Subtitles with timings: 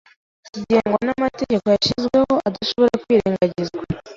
[0.51, 3.81] kigengwa n’amategeko yashyizweho adashobora kwirengagizwa.